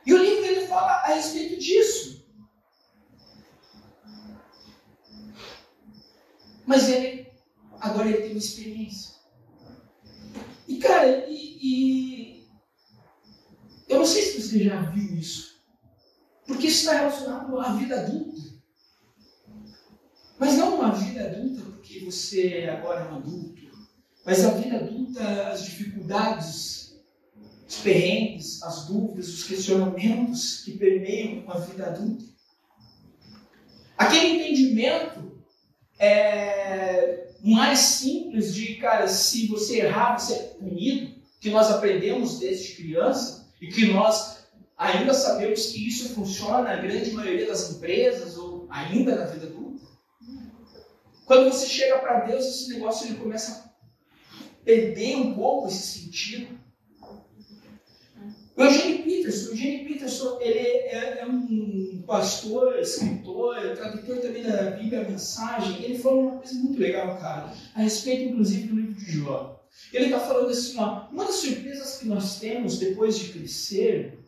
[0.06, 2.26] E o livro ele fala a respeito disso.
[6.66, 7.32] Mas ele,
[7.80, 9.16] agora ele tem uma experiência.
[10.68, 12.37] E cara, e, e
[13.88, 15.58] eu não sei se você já viu isso.
[16.46, 18.42] Porque isso está relacionado à vida adulta.
[20.40, 23.58] Mas não uma vida adulta porque você agora é um adulto.
[24.26, 27.00] Mas a vida adulta, as dificuldades,
[27.68, 32.26] os perrengues, as dúvidas, os questionamentos que permeiam a vida adulta.
[33.98, 35.42] Aquele entendimento
[35.98, 42.76] é, mais simples de, cara, se você errar, você é punido, que nós aprendemos desde
[42.76, 48.68] criança e que nós ainda sabemos que isso funciona na grande maioria das empresas ou
[48.70, 49.86] ainda na vida adulta.
[51.26, 56.58] Quando você chega para Deus, esse negócio ele começa a perder um pouco esse sentido.
[58.56, 64.72] O Eugênio Peterson, o Eugênio Peterson, ele é, é, um pastor, escritor, tradutor também da
[64.72, 65.84] Bíblia, mensagem.
[65.84, 69.57] Ele falou uma coisa muito legal, cara, a respeito, inclusive, do livro de Jó.
[69.94, 74.20] Ele está falando assim, ó, uma das surpresas que nós temos depois de crescer,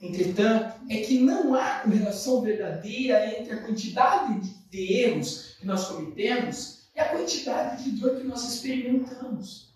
[0.00, 6.88] entretanto, é que não há correlação verdadeira entre a quantidade de erros que nós cometemos
[6.94, 9.74] e a quantidade de dor que nós experimentamos.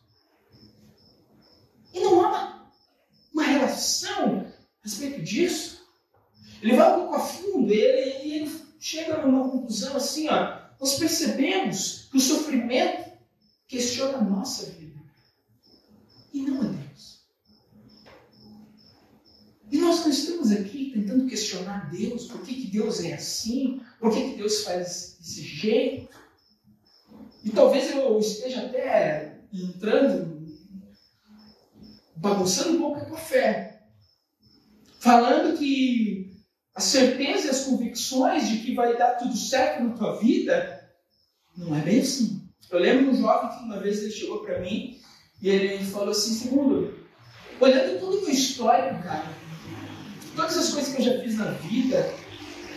[1.92, 2.70] E não há
[3.32, 4.46] uma relação
[4.80, 5.82] a respeito disso.
[6.62, 10.94] Ele vai um pouco a fundo e ele, ele chega numa conclusão assim, ó, nós
[10.94, 13.11] percebemos que o sofrimento
[13.72, 15.00] questiona a nossa vida
[16.30, 17.22] e não a Deus.
[19.70, 24.12] E nós não estamos aqui tentando questionar Deus, por que, que Deus é assim, por
[24.12, 26.14] que, que Deus faz desse jeito.
[27.42, 30.46] E talvez eu esteja até entrando
[32.14, 33.86] bagunçando um pouco a tua fé.
[35.00, 36.30] Falando que
[36.74, 40.94] a certeza e as convicções de que vai dar tudo certo na tua vida,
[41.56, 42.41] não é bem assim.
[42.70, 44.98] Eu lembro um jovem que uma vez ele chegou para mim
[45.40, 46.94] e ele falou assim, segundo,
[47.60, 49.26] olhando todo o meu histórico, cara,
[50.34, 52.14] todas as coisas que eu já fiz na vida,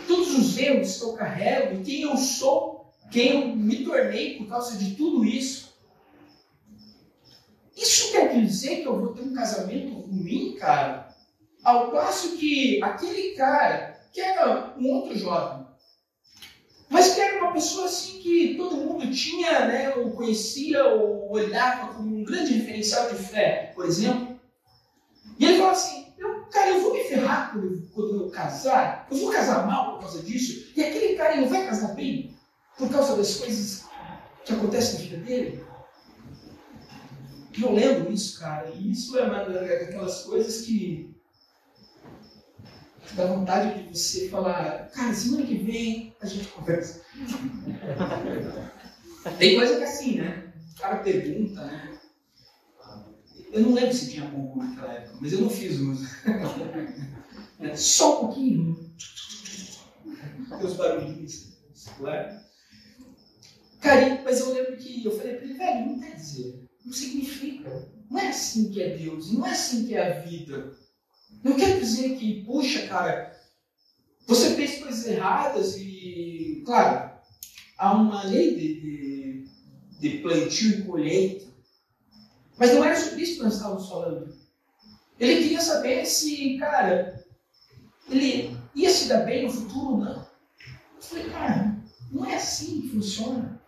[0.08, 4.78] todos os erros que eu carrego quem eu sou, quem eu me tornei por causa
[4.78, 5.76] de tudo isso,
[7.76, 11.14] isso quer dizer que eu vou ter um casamento ruim, cara?
[11.64, 15.65] Ao passo que aquele cara, que era um outro jovem,
[16.90, 21.94] mas que era uma pessoa assim que todo mundo tinha, né, ou conhecia, ou olhava
[21.94, 24.40] como um grande referencial de fé, por exemplo.
[25.40, 29.18] E ele fala assim: eu, cara, eu vou me ferrar quando, quando eu casar, eu
[29.18, 32.36] vou casar mal por causa disso, e aquele cara não vai casar bem
[32.78, 33.86] por causa das coisas
[34.44, 35.66] que acontecem na vida dele.
[37.58, 41.15] E eu lembro isso, cara, e isso é uma daquelas coisas que
[43.14, 47.02] dá vontade de você falar, cara, semana que vem a gente conversa.
[49.38, 50.46] Tem coisa que é assim, né?
[50.80, 52.00] cara pergunta, né?
[53.52, 56.06] Eu não lembro se tinha pouco naquela época, mas eu não fiz uso.
[57.76, 58.96] Só um pouquinho.
[60.50, 61.56] Tem os barulhinhos.
[61.98, 62.40] Claro.
[63.80, 67.90] Cara, mas eu lembro que eu falei para ele, velho, não quer dizer, não significa.
[68.10, 70.76] Não é assim que é Deus, não é assim que é a vida.
[71.44, 73.36] Não quer dizer que, puxa, cara,
[74.28, 77.12] você fez coisas erradas e, claro,
[77.78, 79.46] há uma lei de, de,
[80.00, 81.46] de plantio e colheita.
[82.58, 84.36] Mas não era sobre isso que nós estávamos falando.
[85.20, 87.24] Ele queria saber se, cara,
[88.10, 90.28] ele ia se dar bem no futuro ou não.
[90.96, 91.78] Eu falei, cara,
[92.12, 93.62] não é assim que funciona.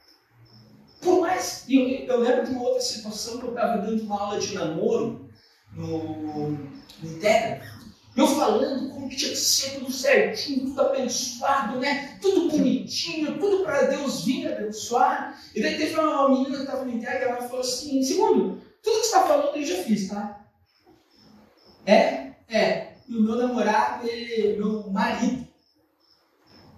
[1.02, 1.66] Por mais.
[1.70, 5.27] Eu, eu lembro de uma outra situação que eu estava dando uma aula de namoro
[5.78, 6.70] no, no
[7.04, 7.78] Integra.
[8.16, 12.18] Eu falando como tinha que ser tudo certinho, tudo abençoado, né?
[12.20, 15.40] Tudo bonitinho, tudo para Deus vir abençoar.
[15.54, 19.06] E daí teve uma menina que estava no Integra, ela falou assim: segundo, tudo que
[19.06, 20.48] você está falando eu já fiz, tá?
[21.86, 22.32] É?
[22.50, 22.94] É.
[23.08, 25.48] E o meu namorado, ele, meu marido,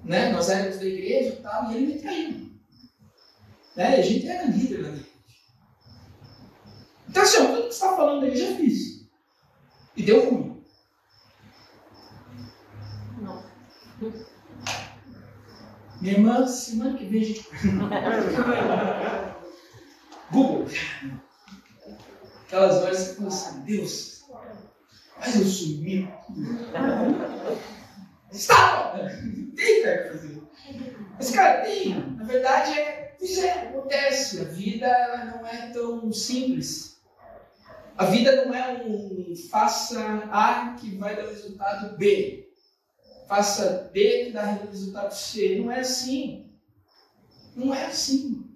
[0.04, 0.32] né?
[0.34, 2.50] Nós éramos da igreja e tal, e ele me traiu.
[3.78, 3.96] Né?
[3.96, 5.09] A gente era líder na igreja.
[7.10, 9.10] Então, assim, tudo que você está falando aí eu já fiz.
[9.98, 10.64] E deu ruim.
[13.20, 13.44] Não.
[16.00, 17.50] Minha irmã, semana que vem a gente.
[20.32, 20.68] Google.
[22.46, 24.24] Aquelas horas que você fala assim, Deus,
[25.20, 26.14] mas eu sumi.
[28.32, 28.94] Está!
[29.56, 30.42] Tem, cara, fazer.
[31.18, 32.16] Mas, cara, tem.
[32.16, 34.40] Na verdade, é, isso é, acontece.
[34.42, 34.88] A vida
[35.36, 36.99] não é tão simples.
[38.00, 40.00] A vida não é um faça
[40.32, 42.50] A que vai dar resultado B.
[43.28, 45.60] Faça B que dá resultado C.
[45.60, 46.50] Não é assim.
[47.58, 48.50] Não é assim.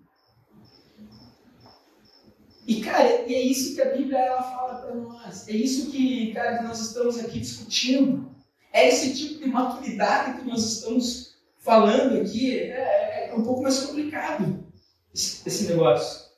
[2.66, 5.46] E, cara, é isso que a Bíblia ela fala para nós.
[5.50, 8.34] É isso que, cara, que nós estamos aqui discutindo.
[8.72, 12.60] É esse tipo de maturidade que nós estamos falando aqui.
[12.60, 14.66] É, é um pouco mais complicado
[15.14, 16.32] esse, esse negócio.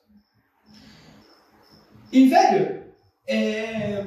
[2.10, 2.75] E, velho,
[3.26, 4.04] é...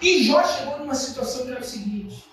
[0.00, 2.28] E Jó chegou numa situação que era o seguinte: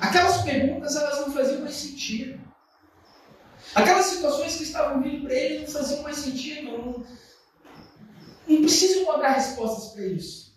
[0.00, 2.40] Aquelas perguntas elas não faziam mais sentido.
[3.74, 6.70] Aquelas situações que estavam vindo para ele não faziam mais sentido.
[6.70, 7.06] Não,
[8.48, 10.56] não precisa encontrar respostas para isso.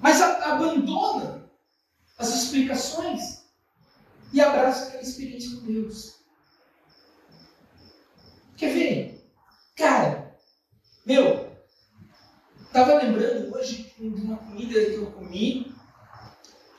[0.00, 1.50] Mas a, abandona
[2.18, 3.44] as explicações
[4.32, 6.19] e abraça aquela experiência com Deus.
[8.60, 9.24] Quer ver?
[9.74, 10.36] Cara,
[11.06, 11.50] meu,
[12.60, 15.74] estava lembrando hoje de uma comida que eu comi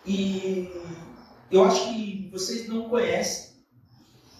[0.06, 0.72] e
[1.50, 3.65] eu acho que vocês não conhecem,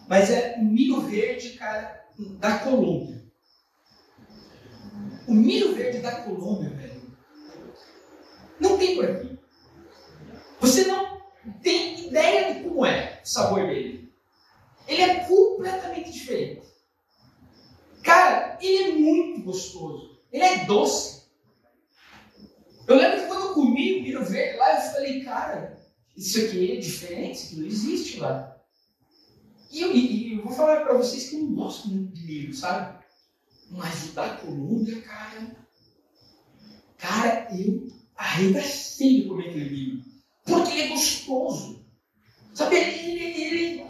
[0.08, 2.06] mas é o milho verde, cara,
[2.38, 3.26] da Colômbia.
[5.28, 7.18] O milho verde da Colômbia, velho,
[8.60, 9.40] não tem por aqui.
[10.60, 11.20] Você não
[11.64, 14.14] tem ideia de como é o sabor dele.
[14.88, 16.71] Ele é completamente diferente.
[18.12, 20.20] Cara, ele é muito gostoso.
[20.34, 21.22] Ele é doce.
[22.86, 25.82] Eu lembro que quando eu comi o milho verde lá, eu falei, cara,
[26.18, 28.58] isso aqui é diferente, isso não existe lá.
[29.72, 32.54] E eu, e, eu vou falar para vocês que eu não gosto muito de milho,
[32.54, 33.02] sabe?
[33.70, 35.56] Mas o da Colômbia, cara.
[36.98, 40.04] Cara, eu arregacei de comer aquele milho.
[40.44, 41.86] Porque ele é gostoso.
[42.54, 43.86] Sabe, ele, ele, ele...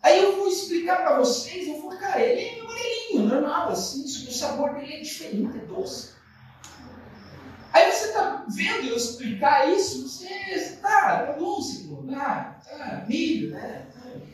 [0.00, 2.67] Aí eu vou explicar para vocês, eu vou, cara, ele é
[3.16, 6.14] normal, assim, o sabor dele é diferente, é doce.
[7.72, 11.60] Aí você está vendo eu explicar isso, você está, tá bom,
[12.10, 13.86] tá, milho, né?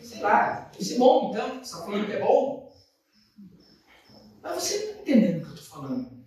[0.03, 2.73] Sei lá, isso é bom então, você está falando que é bom.
[4.43, 6.25] Mas você não está entendendo o que eu estou falando.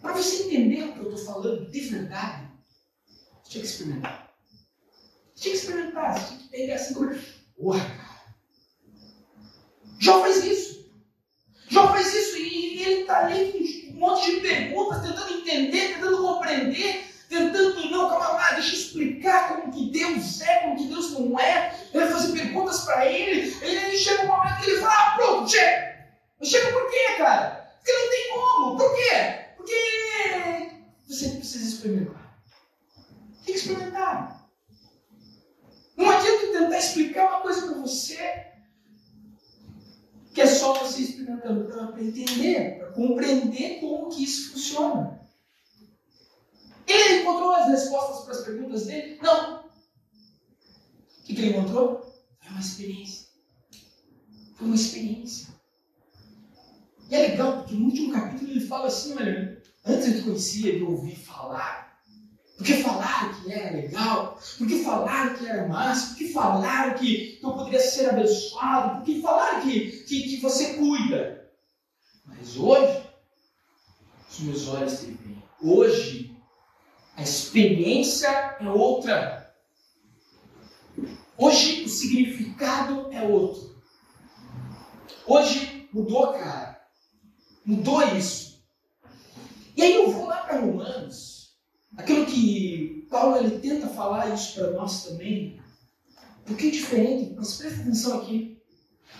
[0.00, 2.48] Para você entender o que eu estou falando de verdade,
[3.42, 4.34] você tinha que experimentar.
[5.34, 7.14] Você tinha que experimentar, você tinha que pegar assim como.
[7.56, 8.12] Porra, cara.
[10.00, 10.81] Jó faz isso.
[11.72, 16.22] Jó faz isso e ele está ali com um monte de perguntas, tentando entender, tentando
[16.22, 21.12] compreender, tentando, não, calma lá, deixa eu explicar como que Deus é, como que Deus
[21.12, 21.74] não é.
[21.94, 25.92] Ele fazer perguntas para ele, ele, chega um momento que ele fala, ah, pronto, chega.
[26.42, 27.74] Chega por quê, cara?
[27.78, 28.76] Porque não tem como.
[28.76, 29.44] Por quê?
[29.56, 30.70] Porque
[31.08, 32.36] você precisa experimentar.
[33.46, 34.46] Tem que experimentar.
[35.96, 38.51] Não adianta tentar explicar uma coisa para você
[40.32, 45.20] que é só você experimentando para entender, para compreender como que isso funciona.
[46.86, 49.18] Ele encontrou as respostas para as perguntas dele?
[49.22, 49.60] Não.
[49.60, 52.12] O que, que ele encontrou?
[52.52, 53.28] uma experiência.
[54.54, 55.48] Foi uma experiência.
[57.10, 60.76] E é legal, porque no último capítulo ele fala assim, olha, antes eu te conhecia
[60.76, 61.91] de ouvir falar,
[62.62, 67.80] porque falaram que era legal, porque falaram que era massa, porque falaram que eu poderia
[67.80, 71.50] ser abençoado, porque falaram que, que, que você cuida.
[72.24, 73.02] Mas hoje,
[74.30, 75.42] os meus olhos te veem.
[75.60, 76.36] Hoje,
[77.16, 79.52] a experiência é outra.
[81.36, 83.74] Hoje, o significado é outro.
[85.26, 86.80] Hoje, mudou, cara.
[87.66, 88.62] Mudou isso.
[89.76, 91.31] E aí eu vou lá para Romanos
[91.96, 95.60] Aquilo que Paulo ele tenta falar isso para nós também,
[96.44, 98.60] porque é diferente, mas presta atenção aqui.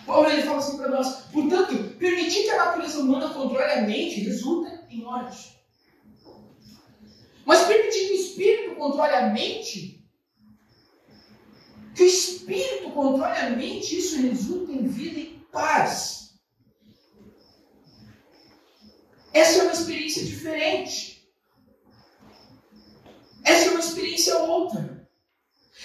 [0.07, 4.21] Paulo ele fala assim para nós, portanto, permitir que a natureza humana controle a mente
[4.21, 5.61] resulta em morte.
[7.45, 10.03] Mas permitir que o espírito controle a mente,
[11.95, 16.41] que o espírito controle a mente, isso resulta em vida e paz.
[19.33, 21.12] Essa é uma experiência diferente.
[23.45, 25.07] Essa é uma experiência outra.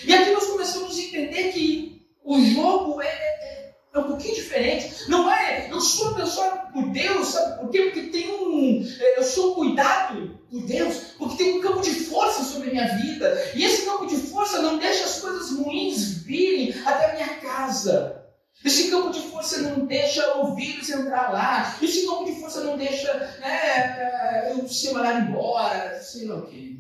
[0.04, 5.10] E aqui nós começamos a entender que o jogo é, é, é um pouquinho diferente.
[5.10, 7.84] Não é, eu sou abençoado por Deus, sabe por quê?
[7.84, 12.44] Porque tem um, é, eu sou cuidado por Deus, porque tem um campo de força
[12.44, 13.52] sobre a minha vida.
[13.56, 18.24] E esse campo de força não deixa as coisas ruins virem até a minha casa.
[18.64, 21.78] Esse campo de força não deixa o vírus entrar lá.
[21.82, 26.78] Esse campo de força não deixa né, eu ser mandado embora, sei lá o quê.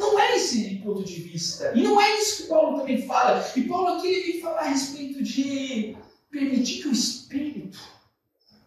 [0.00, 1.72] Não é esse ponto de vista.
[1.76, 3.46] E não é isso que Paulo também fala.
[3.54, 5.94] E Paulo aqui ele vem falar a respeito de
[6.30, 7.78] permitir que o Espírito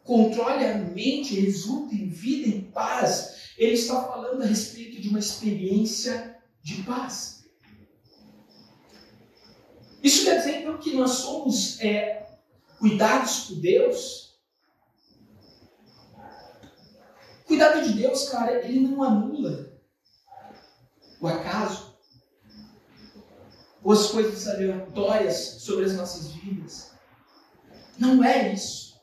[0.03, 3.51] controle a mente, resulte em vida e paz.
[3.57, 7.45] Ele está falando a respeito de uma experiência de paz.
[10.03, 12.27] Isso quer dizer então que nós somos é,
[12.77, 14.37] cuidados por Deus.
[17.47, 19.72] Cuidado de Deus, cara, ele não anula
[21.23, 21.95] o acaso,
[23.81, 26.91] ou as coisas aleatórias sobre as nossas vidas.
[27.97, 28.99] Não é isso.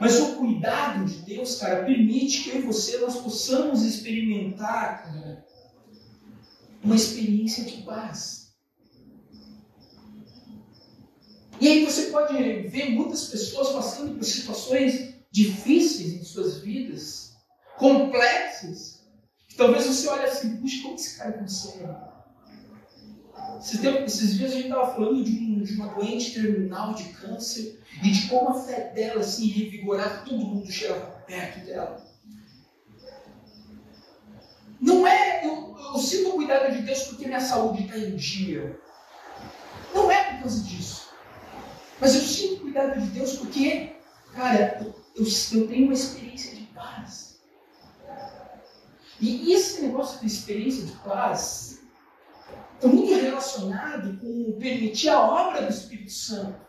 [0.00, 5.46] Mas o cuidado de Deus, cara, permite que eu e você nós possamos experimentar, cara,
[6.82, 8.54] uma experiência de paz.
[11.60, 12.34] E aí você pode
[12.68, 17.34] ver muitas pessoas passando por situações difíceis em suas vidas,
[17.76, 18.97] complexas,
[19.58, 21.88] Talvez você olhe assim, puxa, como esse cara consegue?
[23.58, 27.08] Esse tempo, esses dias a gente estava falando de, um, de, uma doente terminal de
[27.08, 32.06] câncer e de como a fé dela assim, revigorava, todo mundo chegava perto dela.
[34.80, 38.78] Não é, eu, eu sinto o cuidado de Deus porque minha saúde está em dia.
[39.92, 41.08] Não é por causa disso.
[42.00, 43.96] Mas eu sinto o cuidado de Deus porque,
[44.34, 47.27] cara, eu, eu tenho uma experiência de paz.
[49.20, 51.80] E esse negócio de experiência de paz
[52.74, 56.60] está muito relacionado com permitir a obra do Espírito Santo.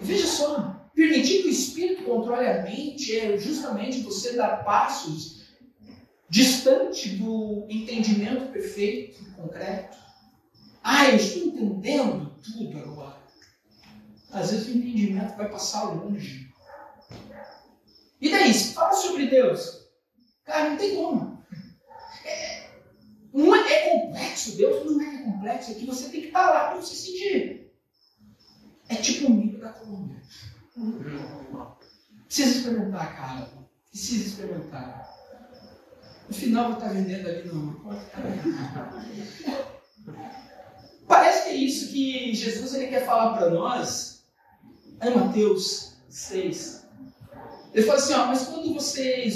[0.00, 5.46] veja só, permitir que o Espírito controle a mente é justamente você dar passos
[6.28, 9.96] distante do entendimento perfeito e concreto.
[10.82, 13.16] Ah, eu estou entendendo tudo agora.
[14.30, 16.52] Às vezes o entendimento vai passar longe.
[18.20, 19.75] E daí, fala sobre Deus,
[20.46, 21.44] Cara, não tem como.
[22.24, 22.70] É,
[23.34, 26.68] não é, é, complexo, Deus não é complexo, é que você tem que estar lá
[26.68, 27.72] para você sentir.
[28.88, 30.22] É tipo o milho da Colômbia.
[32.24, 33.48] Precisa experimentar, cara.
[33.90, 35.12] Precisa experimentar.
[36.28, 37.84] No final vai estar vendendo ali no.
[41.08, 44.24] Parece que é isso que Jesus ele quer falar para nós.
[45.00, 46.86] É Mateus 6,
[47.76, 48.72] ele fala assim, ó, mas quando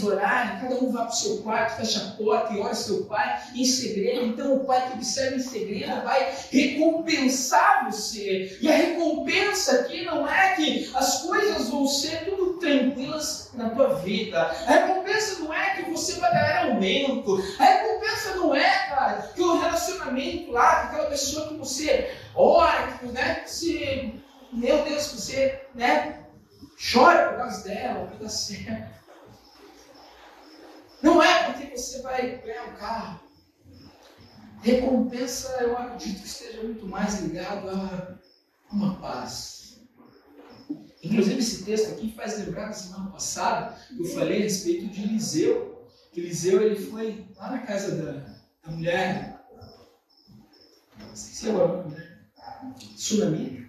[0.01, 3.05] vocês orarem, cada um vá para o seu quarto, fecha a porta e ora seu
[3.05, 4.27] pai em segredo.
[4.27, 8.59] Então o pai que observa em segredo vai recompensar você.
[8.61, 13.95] E a recompensa aqui não é que as coisas vão ser tudo tranquilas na tua
[13.97, 14.41] vida.
[14.41, 17.43] A recompensa não é que você vai ganhar aumento.
[17.59, 23.07] A recompensa não é, cara, que o relacionamento lá, aquela pessoa que você ora, que,
[23.07, 24.13] né, que você,
[24.53, 26.21] meu Deus, você, né,
[26.81, 29.00] Chora por causa dela, vai dar certo.
[31.03, 33.21] Não é porque você vai ganhar um carro.
[34.63, 38.19] Recompensa, eu acredito que esteja muito mais ligado a
[38.71, 39.81] uma paz.
[41.03, 45.03] Inclusive, esse texto aqui faz lembrar da semana passada que eu falei a respeito de
[45.03, 45.89] Eliseu.
[46.15, 48.13] Eliseu ele foi lá na casa da,
[48.63, 49.41] da mulher.
[50.99, 52.11] Não sei se é o nome, né?
[52.97, 53.67] tsunami.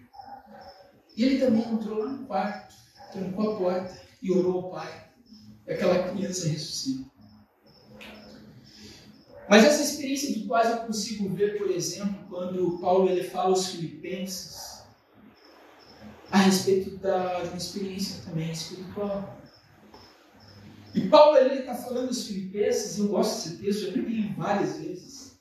[1.15, 2.75] E ele também entrou lá no quarto,
[3.11, 5.11] trancou a porta e orou ao pai.
[5.67, 7.10] E aquela criança ressuscita.
[9.51, 13.67] Mas essa experiência de paz eu consigo ver, por exemplo, quando Paulo ele fala aos
[13.67, 14.81] filipenses
[16.31, 19.37] a respeito da, experiência também espiritual.
[20.95, 25.37] E Paulo ele está falando aos filipenses, eu gosto desse texto, eu li várias vezes.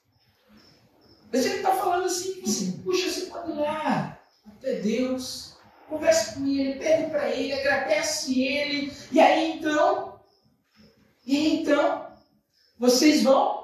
[1.32, 5.56] Mas ele está falando assim, assim, puxa, você pode ir lá até Deus,
[5.88, 10.20] conversa com ele, pede para ele, agradece ele, e aí então,
[11.24, 12.08] e aí então,
[12.76, 13.59] vocês vão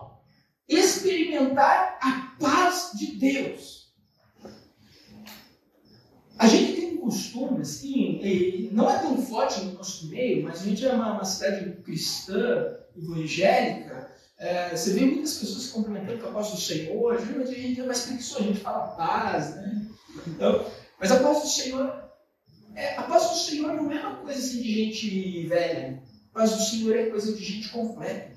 [0.68, 3.94] experimentar a paz de Deus.
[6.38, 10.64] A gente tem um costume, assim, não é tão forte no nosso meio, mas a
[10.64, 14.10] gente é uma, uma cidade cristã, evangélica.
[14.38, 17.18] É, você vê muitas pessoas cumprimentando com a paz do Senhor.
[17.18, 19.86] Geralmente a gente é mais preguiçoso, a gente fala paz, né?
[20.26, 20.66] Então,
[21.00, 22.10] mas a paz do Senhor,
[22.74, 26.02] é, a paz do Senhor não é uma coisa assim de gente velha.
[26.34, 28.35] A paz do Senhor é coisa de gente completa.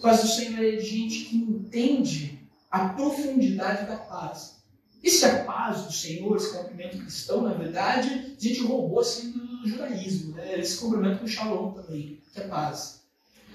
[0.00, 4.58] Paz do Senhor é gente que entende a profundidade da paz.
[5.02, 9.32] E se a paz do Senhor, esse cumprimento cristão, na verdade, a gente roubou assim
[9.32, 10.58] do judaísmo, né?
[10.58, 13.02] esse cumprimento do shalom também, que é paz.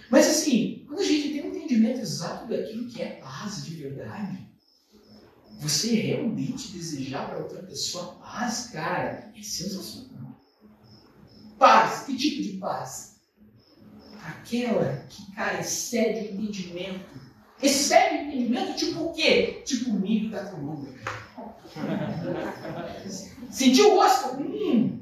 [0.10, 4.48] Mas assim, quando a gente tem um entendimento exato daquilo que é paz de verdade,
[5.60, 10.40] você realmente desejar para outra pessoa paz, cara, é sensacional.
[11.58, 13.13] Paz, que tipo de paz?
[14.28, 17.22] Aquela que, cara, excede o entendimento.
[17.62, 19.62] Excede o entendimento, tipo o quê?
[19.66, 20.90] Tipo o milho da coluna.
[23.50, 24.38] Sentiu o gosto?
[24.38, 25.00] Hum.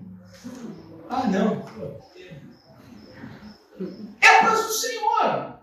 [1.10, 1.66] Ah, não.
[4.22, 5.60] É a paz do Senhor.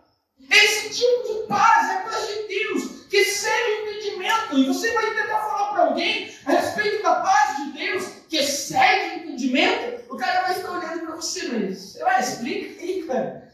[0.51, 4.59] Esse tipo de paz, é a paz de Deus, que excede o entendimento.
[4.59, 9.11] E você vai tentar falar para alguém a respeito da paz de Deus, que excede
[9.11, 13.48] o entendimento, o cara vai ficar olhando para você, mas, sei lá, explica aí, cara.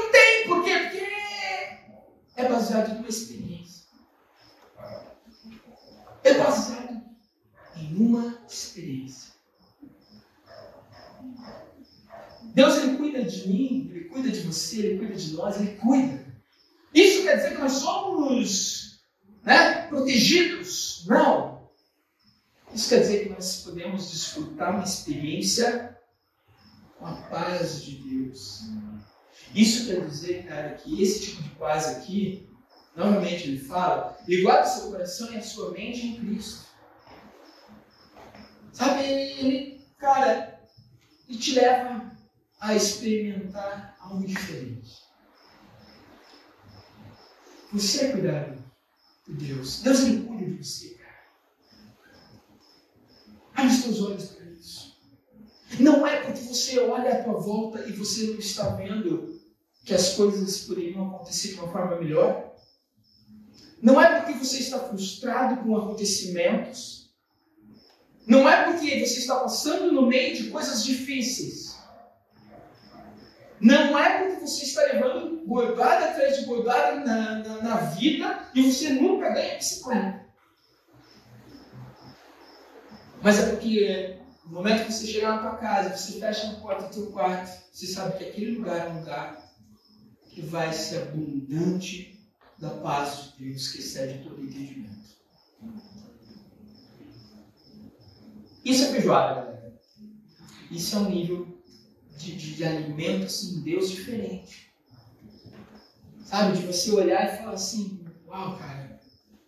[0.00, 0.78] Não tem, por quê?
[0.78, 0.98] Porque
[2.36, 3.84] é baseado numa experiência.
[6.24, 7.02] É baseado
[7.76, 9.32] em uma experiência.
[12.54, 16.26] Deus ele cuida de mim, ele cuida de você, ele cuida de nós, ele cuida.
[16.94, 19.00] Isso quer dizer que nós somos
[19.42, 21.04] né, protegidos?
[21.06, 21.68] Não.
[22.72, 25.98] Isso quer dizer que nós podemos desfrutar uma experiência
[26.98, 28.62] com a paz de Deus.
[29.54, 32.48] Isso quer dizer, cara, que esse tipo de paz aqui,
[32.94, 36.70] novamente ele fala, guarda o seu coração e a sua mente em Cristo.
[38.72, 40.60] Sabe, ele, ele, cara,
[41.28, 42.10] ele te leva
[42.60, 44.98] a experimentar algo diferente.
[47.72, 48.64] Você é cuidado
[49.24, 49.82] por Deus.
[49.82, 51.22] Deus ele cuida de você, cara.
[53.54, 54.96] Abre os teus olhos para isso.
[55.78, 59.39] Não é porque você olha à tua volta e você não está vendo
[59.90, 62.54] que as coisas poderiam acontecer de uma forma melhor.
[63.82, 67.10] Não é porque você está frustrado com acontecimentos.
[68.24, 71.76] Não é porque você está passando no meio de coisas difíceis.
[73.60, 78.62] Não é porque você está levando bordada atrás de bordada na, na, na vida e
[78.62, 80.24] você nunca ganha bicicleta.
[83.20, 86.86] Mas é porque no momento que você chegar na tua casa, você fecha a porta
[86.86, 89.49] do teu quarto, você sabe que aquele lugar é um lugar
[90.30, 92.18] que vai ser abundante
[92.58, 95.10] da paz de Deus que excede todo entendimento.
[98.64, 99.80] Isso é feijoada, galera.
[100.70, 101.62] Isso é um nível
[102.16, 104.70] de, de, de alimento assim, Deus diferente.
[106.24, 106.58] Sabe?
[106.58, 109.00] De você olhar e falar assim, uau, cara.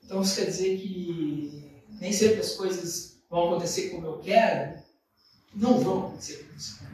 [0.03, 4.83] Então isso quer dizer que nem sempre as coisas vão acontecer como eu quero.
[5.55, 6.91] Não vão acontecer como você quer.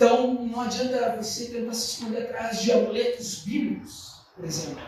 [0.00, 4.82] Então, não adianta você tentar se esconder atrás de amuletos bíblicos, por exemplo.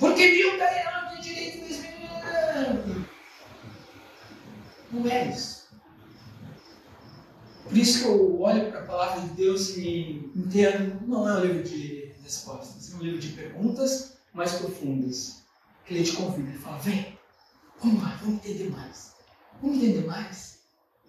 [0.00, 3.06] Porque mil cairão de direito, dois mil.
[4.90, 5.68] Não é isso.
[7.62, 11.44] Por isso que eu olho para a palavra de Deus e entendo, não é um
[11.44, 15.44] livro de respostas, é um livro de perguntas mais profundas.
[15.86, 17.16] Que ele te convida, ele fala, vem,
[17.80, 19.14] vamos lá, vamos entender mais.
[19.62, 20.53] Vamos entender mais.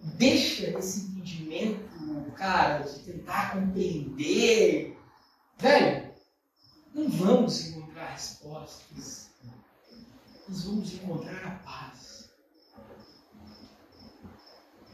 [0.00, 1.86] Deixa esse entendimento
[2.36, 4.96] cara, de tentar compreender.
[5.58, 6.10] Velho,
[6.94, 9.30] não vamos encontrar respostas.
[10.48, 12.30] Nós vamos encontrar a paz.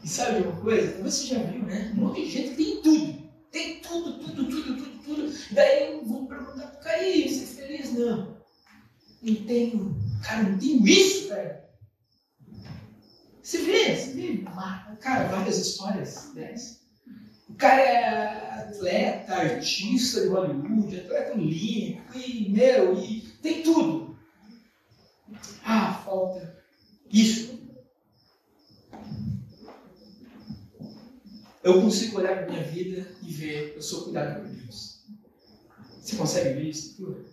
[0.03, 1.01] E sabe uma coisa?
[1.03, 1.93] Você já viu, né?
[1.95, 3.23] Um monte de gente tem tudo.
[3.51, 5.33] Tem tudo, tudo, tudo, tudo, tudo.
[5.51, 7.93] Daí vão perguntar pro cara, você é feliz?
[7.93, 8.35] Não.
[9.21, 9.95] Não tenho.
[10.23, 11.63] Cara, eu não tenho isso, velho.
[13.53, 14.43] Você vê, você vê,
[14.99, 16.79] cara, várias histórias dessas.
[17.47, 24.17] O cara é atleta, artista de Hollywood, atleta olímpico, e, meu, e tem tudo.
[25.63, 26.65] Ah, falta
[27.11, 27.59] isso.
[31.63, 35.05] Eu consigo olhar para minha vida e ver, eu sou cuidado por Deus.
[36.01, 37.27] Você consegue ver isso?